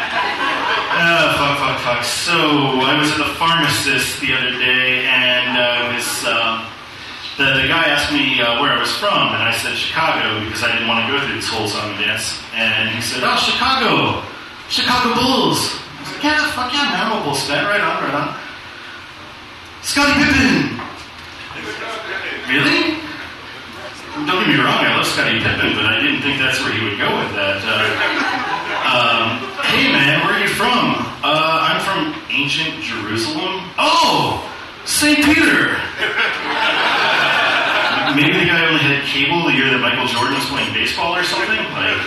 Ah, 1.00 1.32
fuck, 1.40 1.56
fuck, 1.64 1.78
fuck. 1.80 2.04
So 2.04 2.36
I 2.84 3.00
was 3.00 3.08
at 3.16 3.24
the 3.24 3.32
pharmacist 3.40 4.20
the 4.20 4.36
other 4.36 4.52
day, 4.60 5.08
and 5.08 5.56
uh, 5.56 5.96
um, 6.28 6.68
the, 7.40 7.56
the 7.56 7.68
guy 7.72 7.88
asked 7.88 8.12
me 8.12 8.36
uh, 8.44 8.60
where 8.60 8.76
I 8.76 8.80
was 8.84 8.92
from, 9.00 9.32
and 9.32 9.40
I 9.40 9.56
said 9.56 9.80
Chicago 9.80 10.44
because 10.44 10.60
I 10.60 10.76
didn't 10.76 10.92
want 10.92 11.08
to 11.08 11.16
go 11.16 11.24
through 11.24 11.40
this 11.40 11.48
whole 11.48 11.72
song 11.72 11.96
and 11.96 12.04
dance. 12.04 12.36
And 12.52 12.92
he 12.92 13.00
said, 13.00 13.24
oh, 13.24 13.40
Chicago, 13.40 14.28
Chicago 14.68 15.16
Bulls. 15.16 15.72
I 15.72 16.04
was 16.04 16.12
like, 16.20 16.24
Yeah, 16.28 16.52
fuck 16.52 16.68
yeah, 16.76 16.92
man, 16.92 17.24
Bulls 17.24 17.48
fan. 17.48 17.64
Right 17.64 17.80
on, 17.80 18.04
right 18.04 18.16
on. 18.20 18.36
Scottie 19.80 20.20
Pippen. 20.20 20.84
Really? 22.52 23.00
Don't 24.28 24.44
get 24.44 24.52
me 24.52 24.60
wrong, 24.60 24.84
I 24.84 25.00
love 25.00 25.08
Scottie 25.08 25.40
Pippen, 25.40 25.80
but 25.80 25.88
I 25.88 26.04
didn't 26.04 26.20
think 26.28 26.44
that's 26.44 26.60
where 26.60 26.76
he 26.76 26.84
would 26.84 27.00
go 27.00 27.08
with 27.08 27.32
that. 27.40 27.64
Uh, 27.64 27.88
um, 28.92 29.49
hey 29.70 29.86
man, 29.92 30.26
where 30.26 30.34
are 30.34 30.42
you 30.42 30.50
from? 30.50 30.98
Uh, 31.22 31.70
I'm 31.70 31.78
from 31.86 32.18
ancient 32.34 32.82
Jerusalem. 32.82 33.70
Oh, 33.78 34.42
St. 34.86 35.22
Peter. 35.22 35.78
Maybe 38.18 38.42
the 38.42 38.50
guy 38.50 38.66
only 38.66 38.82
had 38.82 39.06
cable 39.06 39.46
the 39.46 39.54
year 39.54 39.70
that 39.70 39.78
Michael 39.78 40.10
Jordan 40.10 40.34
was 40.34 40.50
playing 40.50 40.74
baseball 40.74 41.14
or 41.14 41.22
something. 41.22 41.62
Like, 41.78 42.02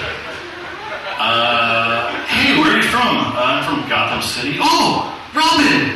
uh, 1.23 2.11
hey, 2.27 2.59
where 2.59 2.75
are 2.75 2.83
you 2.83 2.91
from? 2.91 3.39
Uh, 3.39 3.39
I'm 3.39 3.63
from 3.63 3.87
Gotham 3.87 4.19
City. 4.27 4.59
Oh, 4.59 5.07
Robin. 5.31 5.95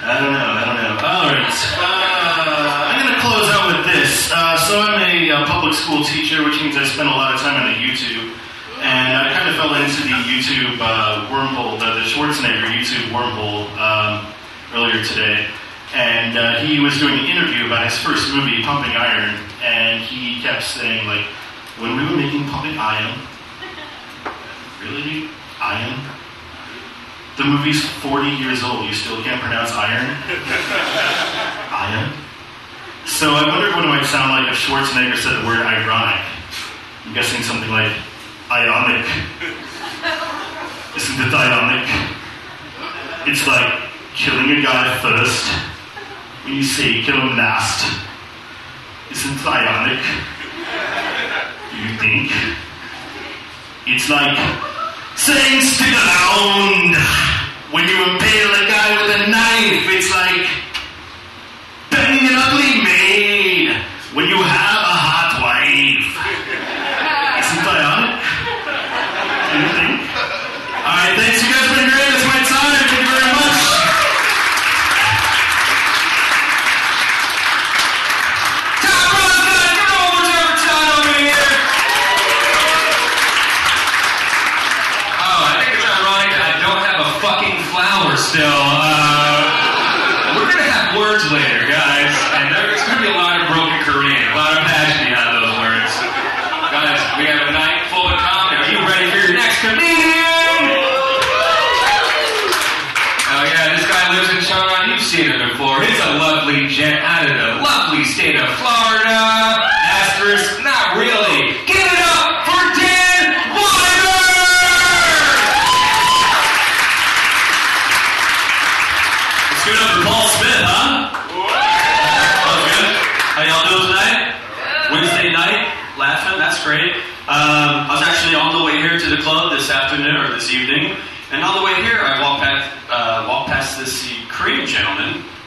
I 0.00 0.16
don't 0.16 0.32
know. 0.32 0.48
I 0.56 0.64
don't 0.64 0.80
know. 0.80 0.96
All 1.04 1.28
right. 1.28 1.52
Uh, 1.76 2.96
I'm 2.96 3.12
to 3.12 3.20
close 3.20 3.44
out 3.52 3.68
with 3.68 3.84
this. 3.92 4.32
Uh, 4.32 4.56
so 4.56 4.80
I'm 4.80 4.96
a 5.04 5.28
uh, 5.30 5.44
public 5.44 5.74
school 5.76 6.00
teacher, 6.02 6.40
which 6.42 6.56
means 6.64 6.78
I 6.80 6.84
spend 6.88 7.04
a 7.08 7.12
lot 7.12 7.34
of 7.36 7.40
time 7.44 7.60
on 7.60 7.68
the 7.68 7.76
YouTube. 7.76 8.29
And 8.90 9.14
I 9.14 9.30
kind 9.30 9.48
of 9.48 9.54
fell 9.54 9.70
into 9.78 10.02
the 10.02 10.18
YouTube 10.26 10.82
uh, 10.82 11.30
wormhole, 11.30 11.78
the, 11.78 11.94
the 11.94 12.06
Schwarzenegger 12.10 12.66
YouTube 12.74 13.06
wormhole 13.14 13.70
um, 13.78 14.34
earlier 14.74 15.04
today. 15.04 15.46
And 15.94 16.36
uh, 16.36 16.58
he 16.58 16.80
was 16.80 16.98
doing 16.98 17.14
an 17.14 17.26
interview 17.26 17.66
about 17.66 17.86
his 17.86 17.96
first 18.02 18.34
movie, 18.34 18.64
Pumping 18.64 18.90
Iron, 18.98 19.38
and 19.62 20.02
he 20.02 20.42
kept 20.42 20.64
saying, 20.64 21.06
like, 21.06 21.22
when 21.78 21.96
we 21.96 22.02
were 22.02 22.18
making 22.18 22.50
Pumping 22.50 22.74
Iron, 22.78 23.14
really? 24.82 25.30
Iron? 25.62 25.94
The 27.38 27.44
movie's 27.44 27.86
40 28.02 28.26
years 28.42 28.64
old. 28.64 28.86
You 28.86 28.92
still 28.92 29.22
can't 29.22 29.40
pronounce 29.40 29.70
iron? 29.70 30.02
iron? 31.70 32.10
So 33.06 33.38
I 33.38 33.46
wondered 33.46 33.70
what 33.76 33.84
it 33.84 33.88
might 33.88 34.04
sound 34.04 34.34
like 34.34 34.50
if 34.50 34.58
Schwarzenegger 34.58 35.14
said 35.14 35.40
the 35.40 35.46
word 35.46 35.62
ironic. 35.62 36.26
I'm 37.06 37.14
guessing 37.14 37.42
something 37.42 37.70
like 37.70 37.94
ionic. 38.50 39.06
Isn't 40.96 41.20
it 41.20 41.32
ionic? 41.32 41.86
It's 43.28 43.46
like 43.46 43.72
killing 44.14 44.50
a 44.58 44.62
guy 44.62 44.98
first 44.98 45.46
when 46.44 46.56
you 46.56 46.64
say 46.64 47.02
kill 47.02 47.20
him 47.20 47.36
last. 47.36 47.86
Isn't 49.12 49.38
it 49.38 49.46
ionic? 49.46 50.02
You 51.78 51.96
think? 51.98 52.32
It's 53.86 54.10
like 54.10 54.36
saying 55.16 55.62
stick 55.62 55.94
around 55.94 56.96
when 57.70 57.86
you 57.86 58.02
impale 58.02 58.50
a 58.50 58.66
guy 58.66 59.02
with 59.02 59.14
a 59.14 59.30
knife. 59.30 59.86
It's 59.94 60.10
like 60.10 60.59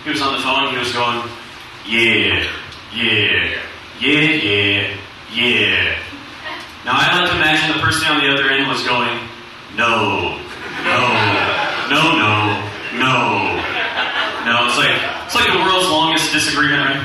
He 0.03 0.09
was 0.09 0.21
on 0.21 0.33
the 0.33 0.43
phone. 0.43 0.73
He 0.73 0.79
was 0.79 0.91
going, 0.91 1.23
"Yeah, 1.87 2.43
yeah, 2.91 3.55
yeah, 3.99 4.19
yeah, 4.19 4.97
yeah." 5.31 5.95
Now 6.83 6.99
I 6.99 7.21
like 7.21 7.29
to 7.31 7.35
imagine 7.37 7.77
the 7.77 7.81
person 7.81 8.11
on 8.11 8.19
the 8.19 8.31
other 8.31 8.49
end 8.49 8.67
was 8.67 8.83
going, 8.83 9.15
"No, 9.75 10.35
no, 10.83 10.99
no, 11.89 12.01
no, 12.19 12.33
no." 12.99 13.63
No, 14.43 14.67
it's 14.67 14.75
like 14.75 14.91
it's 15.23 15.35
like 15.35 15.47
the 15.47 15.63
world's 15.63 15.87
longest 15.87 16.33
disagreement, 16.35 16.83
right? 16.83 16.99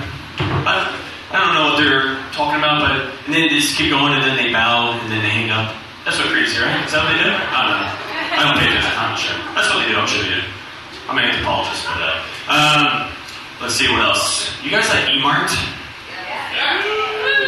I, 0.66 0.90
I 1.30 1.38
don't 1.38 1.54
know 1.54 1.64
what 1.70 1.76
they're 1.78 2.18
talking 2.34 2.58
about, 2.58 2.82
but 2.82 3.14
and 3.26 3.30
then 3.30 3.46
they 3.46 3.48
just 3.48 3.78
keep 3.78 3.94
going, 3.94 4.12
and 4.12 4.26
then 4.26 4.34
they 4.34 4.50
bow, 4.50 4.98
and 4.98 5.06
then 5.06 5.22
they 5.22 5.30
hang 5.30 5.50
up. 5.54 5.70
That's 6.04 6.18
what 6.18 6.34
Greece, 6.34 6.58
right? 6.58 6.82
Is 6.82 6.90
that 6.90 7.06
what 7.06 7.14
they 7.14 7.22
do? 7.22 7.30
I 7.30 7.60
don't 7.62 7.78
know. 7.78 7.90
I 8.34 8.40
don't 8.42 8.58
pay 8.58 8.66
attention. 8.74 8.98
I'm 8.98 9.10
not 9.14 9.18
sure. 9.22 9.38
That's 9.54 9.68
what 9.70 9.78
they 9.86 9.88
do. 9.92 9.96
I'm 10.02 10.08
sure 10.10 10.22
they 10.26 10.34
do. 10.34 10.42
I'm 11.06 11.14
an 11.14 11.24
anthropologist, 11.30 11.86
but 11.86 12.00
uh, 12.02 12.26
um, 12.48 13.12
let's 13.60 13.74
see 13.76 13.88
what 13.92 14.00
else. 14.00 14.48
You 14.64 14.70
guys 14.70 14.88
like 14.88 15.08
E-Mart? 15.10 15.52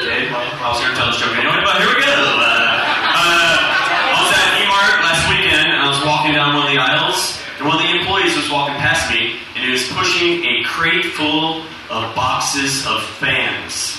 Okay, 0.01 0.29
well, 0.29 0.45
I 0.45 0.69
was 0.69 0.81
going 0.81 0.93
to 0.93 0.99
tell 0.99 1.09
this 1.09 1.21
joke 1.21 1.33
anyway, 1.37 1.61
but 1.65 1.81
here 1.81 1.89
we 1.89 2.01
go. 2.05 2.13
Uh, 2.13 2.45
uh, 2.45 3.57
I 3.61 4.21
was 4.21 4.31
at 4.33 4.61
E-Mart 4.61 4.95
last 5.05 5.25
weekend, 5.33 5.73
and 5.73 5.81
I 5.81 5.89
was 5.89 6.01
walking 6.05 6.33
down 6.37 6.53
one 6.53 6.69
of 6.69 6.73
the 6.73 6.81
aisles, 6.81 7.41
and 7.57 7.65
one 7.65 7.81
of 7.81 7.83
the 7.83 7.93
employees 7.97 8.37
was 8.37 8.53
walking 8.53 8.77
past 8.77 9.09
me, 9.09 9.41
and 9.57 9.65
he 9.65 9.73
was 9.73 9.89
pushing 9.93 10.45
a 10.45 10.65
crate 10.65 11.05
full 11.17 11.65
of 11.89 12.15
boxes 12.15 12.87
of 12.87 13.03
fans. 13.21 13.97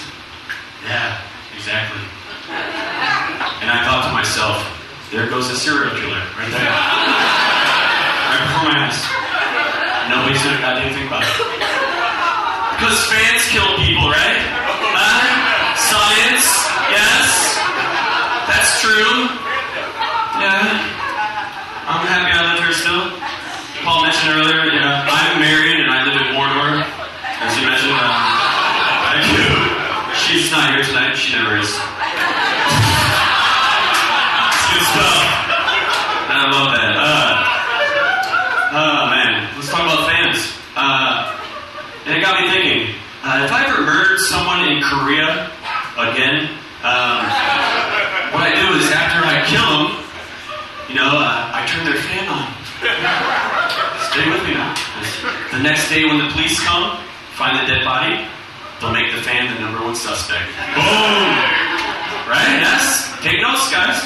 Yeah, 0.85 1.17
exactly. 1.57 2.01
And 2.49 3.69
I 3.69 3.85
thought 3.85 4.09
to 4.09 4.13
myself, 4.13 4.61
there 5.11 5.29
goes 5.29 5.49
a 5.49 5.55
serial 5.55 5.93
killer 5.97 6.23
right 6.37 6.49
there. 6.49 6.71
right 8.29 8.41
before 8.45 8.65
my 8.69 8.87
eyes. 8.89 9.20
A 10.11 10.59
goddamn 10.59 10.91
thing 10.91 11.07
about 11.07 11.23
it. 11.23 11.31
Because 12.75 12.97
fans 13.07 13.47
kill 13.47 13.71
people, 13.79 14.11
right? 14.11 14.41
Huh? 14.91 15.23
Science, 15.79 16.47
yes. 16.91 17.55
That's 18.51 18.83
true. 18.83 19.31
Yeah. 20.43 20.81
I'm 21.87 22.03
happy 22.03 22.35
I 22.35 22.41
live 22.51 22.59
here 22.67 22.75
still. 22.75 23.15
Paul 23.87 24.03
mentioned 24.03 24.35
earlier, 24.35 24.67
you 24.75 24.83
know, 24.83 24.91
I'm 25.07 25.39
married 25.39 25.79
and 25.79 25.87
I 25.87 26.03
live 26.03 26.19
in 26.19 26.35
Mordor. 26.35 26.83
As 27.39 27.55
you 27.55 27.63
mentioned, 27.63 27.95
um, 27.95 28.11
thank 29.15 29.31
you. 29.31 29.47
She's 30.19 30.51
not 30.51 30.75
here 30.75 30.83
tonight. 30.83 31.15
She 31.15 31.37
never 31.39 31.55
is. 31.55 31.71
Good 34.67 34.83
stuff. 34.91 35.21
I 36.27 36.49
love 36.51 36.69
that. 36.75 36.91
Uh, 36.99 37.31
oh 38.75 39.01
man, 39.11 39.47
let's 39.55 39.69
talk 39.69 39.81
about 39.81 40.07
fans. 40.09 40.57
Uh, 40.75 41.37
and 42.05 42.15
it 42.17 42.21
got 42.21 42.39
me 42.39 42.47
thinking. 42.49 42.95
Uh, 43.23 43.43
if 43.45 43.51
I 43.51 43.67
ever 43.67 43.81
murdered 43.83 44.19
someone 44.19 44.65
in 44.65 44.81
Korea 44.81 45.51
again, 45.99 46.49
um, 46.81 47.21
what 48.33 48.41
I 48.47 48.55
do 48.55 48.73
is 48.79 48.89
after 48.89 49.21
I 49.21 49.43
kill 49.45 49.67
them, 49.67 50.01
you 50.89 50.95
know, 50.95 51.19
uh, 51.19 51.51
I 51.53 51.67
turn 51.67 51.85
their 51.85 51.99
fan 51.99 52.25
on. 52.31 52.47
Stay 54.09 54.25
with 54.25 54.41
me 54.47 54.55
now. 54.55 54.73
The 55.51 55.59
next 55.61 55.80
day 55.91 56.07
when 56.07 56.23
the 56.23 56.31
police 56.31 56.55
come, 56.63 56.95
find 57.35 57.59
the 57.59 57.67
dead 57.67 57.83
body, 57.83 58.23
they'll 58.79 58.95
make 58.95 59.11
the 59.11 59.19
fan 59.19 59.51
the 59.51 59.59
number 59.59 59.83
one 59.83 59.91
suspect. 59.91 60.47
Boom! 60.71 61.35
Right? 62.31 62.63
Yes? 62.63 63.11
Take 63.19 63.43
notes, 63.43 63.67
guys. 63.67 63.99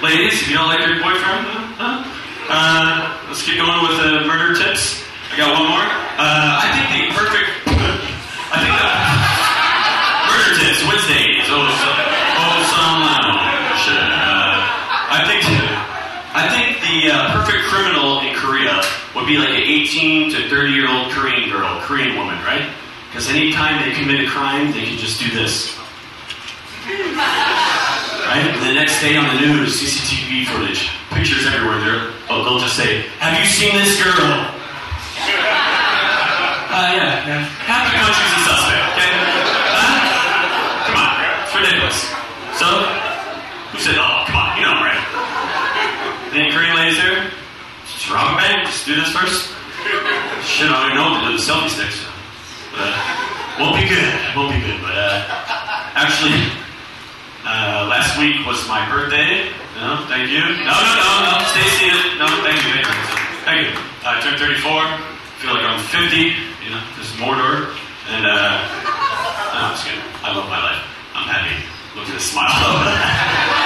Ladies, 0.00 0.40
if 0.40 0.48
you 0.48 0.56
don't 0.56 0.72
like 0.72 0.80
your 0.80 0.96
boyfriend, 0.96 1.44
huh? 1.76 2.08
Uh, 2.48 3.20
let's 3.28 3.44
keep 3.44 3.60
going 3.60 3.84
with 3.84 4.00
the 4.00 4.24
murder 4.24 4.56
tips. 4.56 5.04
I 5.28 5.36
got 5.36 5.52
one 5.60 5.68
more. 5.68 5.84
Uh, 6.16 6.64
I 6.64 6.72
think 6.72 6.88
the 6.88 7.02
perfect. 7.12 7.52
I 7.68 8.56
think 8.64 8.72
the 8.80 8.88
murder 10.24 10.52
tips 10.56 10.80
Wednesdays. 10.88 11.44
Oh, 11.52 11.68
so, 11.68 11.88
oh, 11.92 12.64
some 12.64 12.96
lounge. 13.04 13.84
Uh, 13.92 14.56
I 15.12 15.20
think. 15.28 15.44
I 16.32 16.48
think 16.48 16.80
the 16.80 17.12
uh, 17.12 17.36
perfect 17.36 17.68
criminal 17.68 18.20
in 18.24 18.32
Korea 18.38 18.80
would 19.20 19.28
be 19.28 19.36
like 19.36 19.50
an 19.50 19.60
18 19.60 20.30
to 20.32 20.48
30 20.48 20.72
year 20.72 20.88
old 20.88 21.12
Korean 21.12 21.50
girl, 21.50 21.78
Korean 21.84 22.16
woman, 22.16 22.40
right? 22.40 22.64
Because 23.10 23.28
anytime 23.28 23.84
they 23.84 23.92
commit 23.94 24.24
a 24.24 24.26
crime, 24.26 24.72
they 24.72 24.84
can 24.84 24.96
just 24.96 25.20
do 25.20 25.28
this. 25.36 25.76
Right? 26.88 28.46
And 28.48 28.62
the 28.64 28.72
next 28.72 29.00
day 29.02 29.16
on 29.16 29.28
the 29.34 29.40
news, 29.42 29.76
CCTV 29.76 30.46
footage, 30.46 30.88
pictures 31.10 31.44
everywhere. 31.46 31.80
They're, 31.80 32.14
oh, 32.30 32.44
they'll 32.44 32.60
just 32.60 32.76
say, 32.76 33.02
"Have 33.18 33.36
you 33.36 33.44
seen 33.44 33.74
this 33.76 34.00
girl?" 34.00 34.16
Uh, 36.70 36.94
yeah, 36.94 37.26
yeah. 37.26 37.42
The 37.44 37.98
country's 37.98 38.30
a 38.30 38.40
suspect. 38.46 38.84
Okay? 38.94 39.10
Huh? 39.74 40.86
Come 40.86 40.96
on, 40.96 41.12
it's 41.42 41.52
ridiculous. 41.52 41.98
So, 42.56 42.68
who 43.74 43.78
said, 43.82 43.98
"Oh, 43.98 44.24
come 44.30 44.36
on, 44.38 44.56
you 44.56 44.62
know 44.64 44.78
I'm 44.78 44.86
right"? 44.86 45.02
Any 46.32 46.54
Korean 46.54 46.76
ladies 46.76 46.96
here? 46.96 47.34
Just 47.94 48.10
rob 48.10 48.34
a 48.34 48.36
bank. 48.36 48.66
Just 48.66 48.86
do 48.86 48.94
this 48.94 49.10
first. 49.10 49.50
Shit, 50.46 50.70
I 50.70 50.88
don't 50.88 50.92
even 50.92 50.96
know 50.96 51.30
do 51.30 51.36
the 51.36 51.42
selfie 51.42 51.68
sticks. 51.68 52.06
But, 52.72 52.86
uh, 52.86 53.60
won't 53.60 53.76
be 53.76 53.88
good. 53.88 54.08
Won't 54.36 54.54
be 54.54 54.60
good. 54.60 54.80
But 54.80 54.94
uh, 54.94 55.98
actually, 55.98 56.38
uh, 57.44 57.88
last 57.90 58.18
week 58.18 58.46
was 58.46 58.62
my 58.68 58.84
birthday. 58.88 59.50
No, 59.76 60.04
thank 60.08 60.30
you. 60.30 60.40
No, 60.40 60.74
no, 60.76 60.92
no, 60.96 61.08
no. 61.28 61.44
Stay 61.50 61.66
seated. 61.80 62.18
No, 62.20 62.28
thank 62.44 62.60
you. 62.62 62.80
Thank 62.80 62.88
you. 62.88 63.10
Thank 63.44 63.60
you. 63.68 63.72
I 64.04 64.20
turned 64.20 64.38
34. 64.38 64.60
Feel 65.40 65.54
like 65.54 65.64
I'm 65.64 65.80
50. 65.80 66.16
You 66.64 66.70
know, 66.70 66.82
this 66.96 67.08
is 67.08 67.16
Mordor. 67.16 67.74
And, 68.08 68.26
uh, 68.26 68.60
no, 69.56 69.72
it's 69.72 69.84
good. 69.84 70.00
I 70.22 70.32
love 70.36 70.48
my 70.48 70.60
life. 70.60 70.84
I'm 71.14 71.28
happy. 71.28 71.56
Look 71.96 72.08
at 72.08 72.14
the 72.14 72.20
smile. 72.20 73.56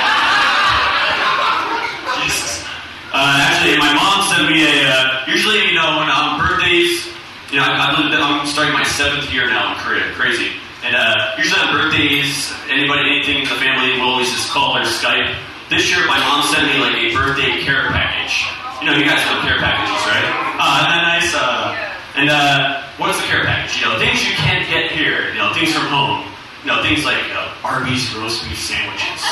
Uh, 3.15 3.39
actually, 3.47 3.79
my 3.79 3.95
mom 3.95 4.27
sent 4.27 4.51
me 4.51 4.67
a. 4.67 4.91
Uh, 4.91 5.23
usually, 5.31 5.63
you 5.71 5.79
know, 5.79 6.03
when 6.03 6.11
on 6.11 6.35
birthdays, 6.35 7.07
you 7.55 7.63
know, 7.63 7.65
I, 7.65 7.71
I 7.71 7.95
lived, 7.95 8.11
I'm 8.11 8.43
starting 8.43 8.75
my 8.75 8.83
seventh 8.83 9.31
year 9.31 9.47
now 9.47 9.71
in 9.71 9.79
Korea. 9.87 10.03
Crazy. 10.19 10.51
And 10.83 10.99
uh, 10.99 11.39
usually 11.39 11.63
on 11.63 11.71
birthdays, 11.71 12.51
anybody, 12.67 13.07
anything 13.07 13.47
in 13.47 13.47
the 13.47 13.55
family 13.63 13.95
will 14.03 14.19
always 14.19 14.35
just 14.35 14.51
call 14.51 14.75
or 14.75 14.83
Skype. 14.83 15.31
This 15.71 15.87
year, 15.95 16.03
my 16.11 16.19
mom 16.27 16.43
sent 16.51 16.67
me 16.67 16.83
like 16.83 16.99
a 16.99 17.15
birthday 17.15 17.63
care 17.63 17.87
package. 17.95 18.51
You 18.83 18.91
know, 18.91 18.99
you 18.99 19.07
guys 19.07 19.23
know 19.31 19.47
care 19.47 19.63
packages, 19.63 20.03
right? 20.11 20.27
Uh, 20.59 20.83
nice? 21.07 21.31
Uh, 21.39 21.71
and 22.19 22.27
uh, 22.27 22.83
what's 22.99 23.23
the 23.23 23.31
care 23.31 23.47
package? 23.47 23.79
You 23.79 23.95
know, 23.95 23.99
things 24.03 24.27
you 24.27 24.35
can't 24.43 24.67
get 24.67 24.91
here. 24.91 25.31
You 25.31 25.39
know, 25.39 25.55
things 25.55 25.71
from 25.71 25.87
home. 25.87 26.27
You 26.67 26.75
know, 26.75 26.83
things 26.83 27.07
like 27.07 27.23
Arby's 27.63 28.11
roast 28.19 28.43
beef 28.43 28.59
sandwiches, 28.59 29.23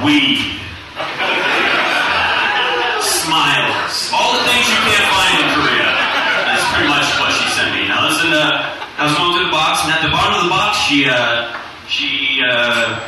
weed, 0.00 0.56
smiles, 3.22 4.10
all 4.10 4.34
the 4.34 4.44
things 4.50 4.66
you 4.66 4.80
can't 4.82 5.06
find 5.14 5.34
in 5.38 5.48
Korea. 5.54 5.88
That's 6.50 6.66
pretty 6.74 6.90
much 6.90 7.06
what 7.22 7.30
she 7.38 7.46
sent 7.54 7.70
me. 7.78 7.86
Now 7.86 8.10
listen, 8.10 8.34
uh, 8.34 8.74
I 8.98 9.06
was 9.06 9.14
going 9.14 9.32
through 9.38 9.46
the 9.46 9.54
box, 9.54 9.86
and 9.86 9.94
at 9.94 10.02
the 10.02 10.10
bottom 10.10 10.42
of 10.42 10.42
the 10.46 10.52
box, 10.52 10.82
she 10.90 11.06
uh, 11.06 11.54
she 11.86 12.42
uh, 12.42 12.98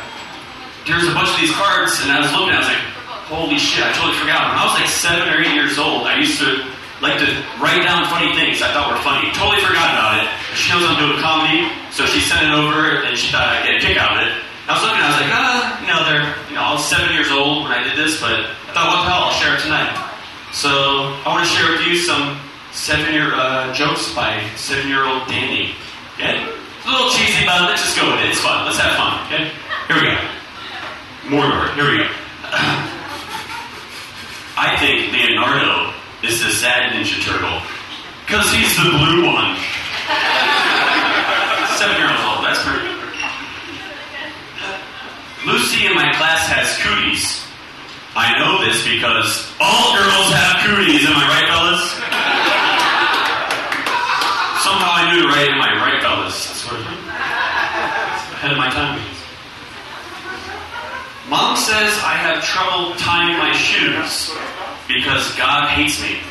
there's 0.87 1.07
a 1.07 1.13
bunch 1.13 1.29
of 1.33 1.39
these 1.41 1.51
cards, 1.55 1.99
and 2.05 2.13
I 2.13 2.23
was 2.23 2.31
looking, 2.31 2.55
I 2.55 2.61
was 2.63 2.71
like, 2.71 2.83
holy 3.27 3.59
shit, 3.59 3.83
I 3.83 3.91
totally 3.97 4.15
forgot. 4.21 4.53
When 4.53 4.57
I 4.61 4.65
was 4.69 4.75
like 4.79 4.87
seven 4.87 5.27
or 5.27 5.41
eight 5.41 5.57
years 5.57 5.75
old, 5.75 6.07
I 6.07 6.21
used 6.21 6.39
to 6.39 6.63
like 7.03 7.19
to 7.19 7.27
write 7.59 7.83
down 7.83 8.07
funny 8.07 8.31
things 8.39 8.63
I 8.63 8.71
thought 8.71 8.87
were 8.87 9.01
funny. 9.03 9.27
Totally 9.35 9.59
forgot 9.59 9.91
about 9.91 10.23
it. 10.23 10.31
She 10.55 10.71
knows 10.71 10.87
I'm 10.87 10.95
doing 10.95 11.19
comedy, 11.19 11.67
so 11.91 12.07
she 12.07 12.23
sent 12.23 12.47
it 12.47 12.53
over, 12.55 13.03
and 13.03 13.17
she 13.19 13.33
thought 13.33 13.51
I'd 13.51 13.67
get 13.67 13.77
a 13.77 13.81
kick 13.83 13.97
out 13.99 14.15
of 14.15 14.23
it. 14.23 14.31
I 14.65 14.73
was 14.73 14.81
looking, 14.81 15.03
I 15.03 15.09
was 15.11 15.19
like, 15.21 15.33
ah, 15.35 15.59
you 15.83 15.87
know, 15.91 16.01
they're, 16.07 16.25
you 16.49 16.55
know, 16.55 16.63
I 16.65 16.71
was 16.73 16.85
seven 16.87 17.13
years 17.13 17.29
old 17.29 17.67
when 17.67 17.73
I 17.75 17.83
did 17.83 17.93
this, 17.93 18.17
but 18.17 18.33
I 18.33 18.73
thought, 18.73 18.89
what 18.89 18.97
the 19.03 19.09
hell, 19.11 19.29
I'll 19.29 19.37
share 19.37 19.53
it 19.53 19.61
tonight. 19.61 20.04
So 20.55 20.71
I 20.71 21.27
want 21.27 21.43
to 21.43 21.51
share 21.51 21.75
with 21.75 21.83
you 21.85 21.99
some 21.99 22.39
seven-year 22.71 23.35
uh, 23.35 23.73
jokes 23.73 24.15
by 24.15 24.39
seven-year-old 24.55 25.27
Danny. 25.27 25.75
Okay? 26.15 26.47
It's 26.47 26.87
a 26.87 26.89
little 26.89 27.11
cheesy, 27.11 27.43
but 27.43 27.67
let's 27.67 27.83
just 27.83 27.99
go 27.99 28.07
with 28.07 28.23
it. 28.23 28.31
It's 28.31 28.39
fun. 28.39 28.63
Let's 28.63 28.79
have 28.79 28.95
fun. 28.95 29.19
Okay? 29.27 29.51
Here 29.91 29.99
we 29.99 30.07
go. 30.07 30.15
More 31.27 31.43
Mordor. 31.43 31.75
Here 31.75 31.91
we 31.91 31.97
go. 31.97 32.07
I 34.55 34.79
think 34.79 35.11
Leonardo 35.11 35.91
is 36.23 36.39
the 36.39 36.55
sad 36.55 36.95
Ninja 36.95 37.19
Turtle 37.19 37.59
because 38.23 38.47
he's 38.55 38.71
the 38.79 38.95
blue 38.95 39.27
one. 39.27 39.59
Seven 41.75 41.99
years 41.99 42.15
old. 42.23 42.47
That's 42.47 42.63
pretty. 42.63 42.95
Lucy 45.43 45.83
in 45.85 45.99
my 45.99 46.15
class 46.15 46.47
has 46.47 46.79
cooties. 46.79 47.44
I 48.15 48.39
know 48.39 48.63
this 48.63 48.79
because 48.87 49.51
all 49.59 49.91
girls 49.91 50.31
have 50.31 50.63
cooties. 50.63 51.03
Am 51.03 51.11
I 51.19 51.27
right, 51.27 51.47
fellas? 51.51 51.83
Somehow 54.63 54.87
I 54.87 55.11
knew 55.11 55.21
to 55.23 55.27
write 55.27 55.51
in 55.51 55.59
my 55.59 55.75
right 55.83 55.99
fellas. 56.01 56.35
Sort 56.63 56.79
of 56.79 56.87
ahead 58.39 58.51
of 58.51 58.57
my 58.57 58.71
time. 58.71 59.03
Mom 61.27 61.57
says 61.57 61.91
I 62.07 62.15
have 62.15 62.41
trouble 62.41 62.95
tying 62.95 63.37
my 63.37 63.51
shoes 63.51 64.31
because 64.87 65.35
God 65.35 65.67
hates 65.75 65.99
me. 66.01 66.23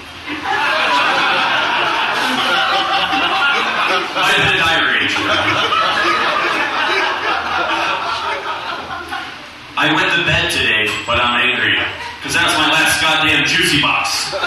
Might 4.16 4.40
have 4.40 4.54
a 4.54 4.58
diary 4.58 5.73
I 9.84 9.92
went 9.92 10.08
to 10.16 10.24
bed 10.24 10.48
today, 10.48 10.88
but 11.04 11.20
I'm 11.20 11.44
angry. 11.44 11.76
Because 12.16 12.32
that 12.32 12.48
was 12.48 12.56
my 12.56 12.72
last 12.72 13.04
goddamn 13.04 13.44
juicy 13.44 13.84
box. 13.84 14.32
Uh, 14.32 14.40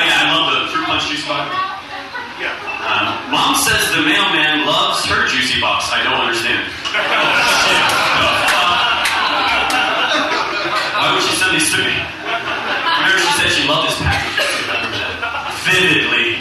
yeah, 0.00 0.16
I 0.16 0.32
love 0.32 0.48
the 0.48 0.72
fruit 0.72 0.88
punch 0.88 1.04
juicy 1.12 1.28
box. 1.28 1.52
Um, 1.52 3.28
Mom 3.28 3.52
says 3.60 3.92
the 3.92 4.00
mailman 4.00 4.64
loves 4.64 5.04
her 5.12 5.28
juicy 5.28 5.60
box. 5.60 5.92
I 5.92 6.00
don't 6.08 6.16
understand. 6.16 6.64
Oh, 6.96 7.28
shit. 7.68 7.84
Fuck? 8.48 8.96
Why 10.96 11.12
would 11.12 11.20
she 11.28 11.36
send 11.36 11.52
these 11.52 11.68
to 11.76 11.84
me? 11.84 11.92
Remember 11.92 13.20
she 13.20 13.32
said 13.36 13.52
she 13.52 13.68
loved 13.68 13.92
this 13.92 14.00
package. 14.00 14.40
I. 14.72 15.52
Vividly. 15.68 16.40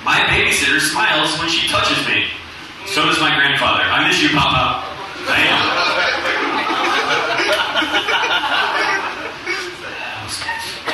My 0.00 0.24
babysitter 0.32 0.80
smiles 0.80 1.36
when 1.38 1.52
she 1.52 1.68
touches 1.68 2.00
me. 2.08 2.32
So 2.92 3.08
does 3.08 3.16
my 3.24 3.32
grandfather. 3.32 3.88
I 3.88 4.04
miss 4.04 4.20
you, 4.20 4.28
Papa. 4.36 4.84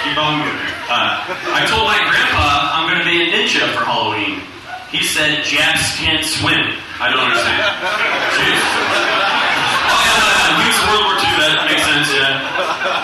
Keep 0.07 0.15
on 0.15 0.39
moving. 0.39 0.63
Uh, 0.87 1.27
I 1.59 1.67
told 1.67 1.91
my 1.91 1.99
grandpa 2.07 2.71
I'm 2.79 2.87
going 2.87 3.03
to 3.03 3.09
be 3.09 3.19
a 3.19 3.35
ninja 3.35 3.67
for 3.75 3.83
Halloween. 3.83 4.47
He 4.95 5.03
said 5.03 5.43
Japs 5.43 5.99
can't 5.99 6.23
swim. 6.23 6.71
I 7.03 7.11
don't 7.11 7.19
understand. 7.19 7.67
Jeez. 7.67 8.63
Oh, 8.63 9.99
yeah. 9.99 10.55
He 10.55 10.71
was 10.71 10.79
World 10.87 11.03
War 11.03 11.19
II. 11.19 11.35
That 11.35 11.67
makes 11.67 11.83
sense, 11.83 12.15
yeah. 12.15 12.47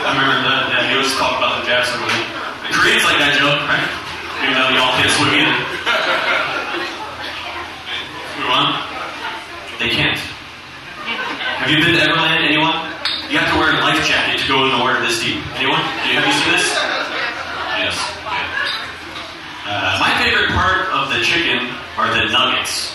I 0.06 0.14
remember 0.14 0.38
that. 0.46 0.70
Yeah, 0.70 0.86
he 0.86 0.94
always 0.94 1.10
talked 1.18 1.42
about 1.42 1.58
the 1.58 1.66
Japs. 1.66 1.90
The 1.90 2.70
Koreans 2.70 3.02
like 3.02 3.18
that 3.18 3.42
joke, 3.42 3.58
right? 3.66 3.90
Even 4.46 4.54
though 4.54 4.70
y'all 4.70 4.94
can't 5.02 5.10
swim 5.10 5.34
either. 5.34 6.43
On. 8.44 8.76
They 9.80 9.88
can't. 9.88 10.18
Have 10.18 11.70
you 11.70 11.82
been 11.82 11.96
to 11.96 12.00
Everland? 12.00 12.44
Anyone? 12.44 12.76
You 13.32 13.40
have 13.40 13.50
to 13.50 13.58
wear 13.58 13.72
a 13.72 13.80
life 13.80 14.04
jacket 14.06 14.38
to 14.40 14.46
go 14.46 14.64
in 14.68 14.70
the 14.70 14.78
water 14.78 15.00
this 15.00 15.18
deep. 15.18 15.40
Anyone? 15.58 15.80
Have 15.80 16.22
you 16.22 16.32
seen 16.32 16.52
this? 16.54 16.68
Yes. 17.82 17.96
Uh, 19.66 19.98
my 19.98 20.12
favorite 20.22 20.52
part 20.52 20.92
of 20.92 21.10
the 21.10 21.24
chicken 21.24 21.72
are 21.96 22.12
the 22.14 22.30
nuggets. 22.30 22.94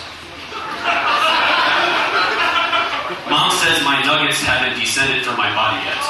Mom 3.28 3.52
says 3.60 3.84
my 3.84 4.00
nuggets 4.06 4.40
haven't 4.40 4.78
descended 4.80 5.26
from 5.26 5.36
my 5.36 5.52
body 5.54 5.82
yet. 5.84 6.00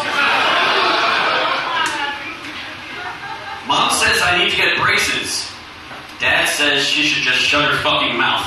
Mom 3.66 3.90
says 3.90 4.22
I 4.22 4.38
need 4.38 4.50
to 4.52 4.56
get 4.56 4.78
braces. 4.78 5.49
Dad 6.20 6.44
says 6.48 6.84
she 6.84 7.02
should 7.02 7.22
just 7.22 7.38
shut 7.38 7.64
her 7.64 7.78
fucking 7.78 8.14
mouth. 8.14 8.44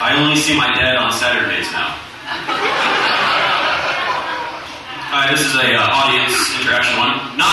I 0.00 0.14
only 0.20 0.36
see 0.36 0.54
my 0.54 0.68
dad 0.68 0.96
on 0.96 1.10
Saturdays 1.12 1.72
now. 1.72 1.96
This 5.32 5.40
is 5.40 5.54
a 5.56 5.76
uh, 5.76 5.96
audience 6.04 6.36
interaction 6.60 7.00
one. 7.00 7.36
Knock 7.40 7.47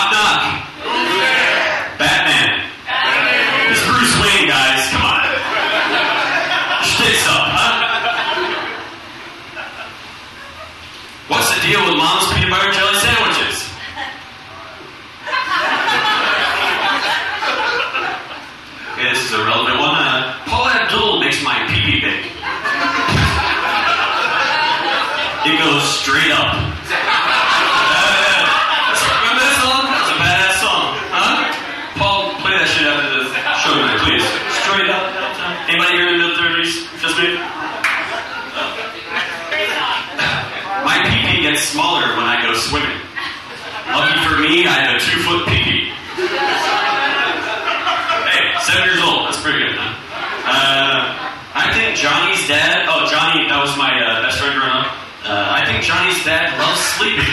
Uh, 49.64 51.16
I 51.56 51.72
think 51.72 51.96
Johnny's 51.96 52.44
dad. 52.48 52.92
Oh, 52.92 53.08
Johnny, 53.08 53.48
that 53.48 53.60
was 53.64 53.72
my 53.80 53.88
uh, 53.88 54.28
best 54.28 54.44
friend 54.44 54.60
growing 54.60 54.84
up. 54.84 54.92
Uh, 55.24 55.56
I 55.56 55.64
think 55.64 55.82
Johnny's 55.88 56.20
dad 56.28 56.52
loves 56.60 56.84
sleeping 57.00 57.32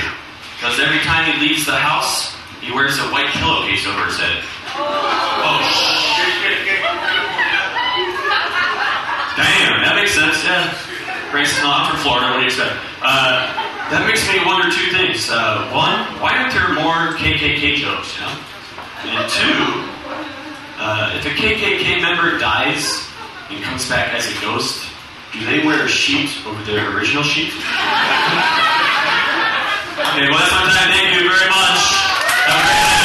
because 0.57 0.79
every 0.79 1.03
time 1.03 1.27
he 1.27 1.35
leaves 1.43 1.67
the 1.67 1.75
house, 1.75 2.39
he 2.63 2.71
wears 2.71 2.97
a 3.03 3.07
white 3.11 3.29
pillowcase 3.35 3.83
over 3.85 4.07
his 4.07 4.17
head. 4.17 4.39
Oh, 4.79 5.59
shit. 5.67 6.63
Damn, 9.35 9.83
that 9.83 9.99
makes 9.99 10.15
sense. 10.15 10.39
Yeah. 10.47 10.71
Grayson's 11.35 11.65
not 11.65 11.91
from 11.91 11.99
Florida. 12.01 12.31
What 12.31 12.39
do 12.39 12.47
you 12.47 12.53
expect? 12.53 12.77
Uh, 13.03 13.51
that 13.91 14.07
makes 14.07 14.23
me 14.31 14.39
wonder 14.45 14.71
two 14.71 14.89
things. 14.95 15.29
Uh, 15.29 15.67
one, 15.73 15.99
why 16.21 16.37
aren't 16.37 16.53
there 16.55 16.73
more 16.77 17.17
KKK 17.19 17.81
jokes? 17.81 18.15
You 18.17 18.25
know? 18.25 18.37
And 19.05 19.27
two, 19.29 19.92
uh, 20.83 21.15
if 21.15 21.25
a 21.25 21.31
KKK 21.31 22.03
member 22.03 22.39
dies 22.39 23.07
and 23.51 23.63
comes 23.63 23.89
back 23.89 24.13
as 24.15 24.27
a 24.27 24.41
ghost, 24.41 24.85
do 25.33 25.45
they 25.47 25.65
wear 25.65 25.85
a 25.85 25.89
sheet 25.89 26.31
over 26.45 26.61
their 26.65 26.91
original 26.97 27.23
sheet? 27.23 27.53
okay, 29.95 30.27
well, 30.27 30.39
that's 30.39 30.51
my 30.51 30.67
time. 30.75 30.91
Thank 30.91 31.23
you 31.23 31.31
very 31.31 31.49
much. 31.51 33.02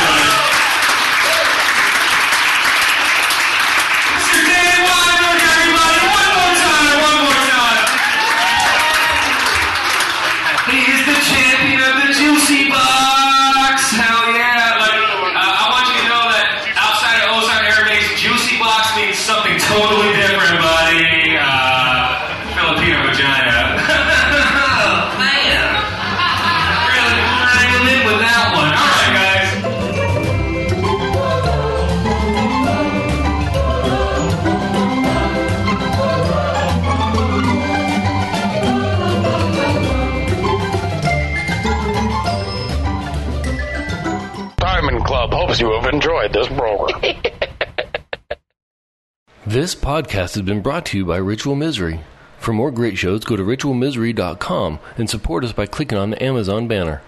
This 49.57 49.73
podcast 49.73 50.35
has 50.35 50.43
been 50.43 50.61
brought 50.61 50.85
to 50.85 50.99
you 50.99 51.05
by 51.07 51.17
Ritual 51.17 51.55
Misery. 51.55 52.01
For 52.37 52.53
more 52.53 52.69
great 52.69 52.95
shows, 52.95 53.25
go 53.25 53.35
to 53.35 53.41
ritualmisery.com 53.41 54.79
and 54.99 55.09
support 55.09 55.43
us 55.43 55.51
by 55.51 55.65
clicking 55.65 55.97
on 55.97 56.11
the 56.11 56.23
Amazon 56.23 56.67
banner. 56.67 57.01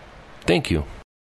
Thank 0.48 0.72
you. 0.72 0.86